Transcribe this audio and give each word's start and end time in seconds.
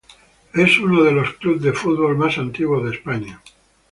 Es 0.55 0.79
uno 0.79 1.03
de 1.03 1.11
los 1.11 1.33
clubes 1.33 1.61
de 1.61 1.73
fútbol 1.73 2.05
americano 2.15 2.25
más 2.25 2.37
antiguos 2.39 2.83
de 2.85 2.95
España. 2.97 3.39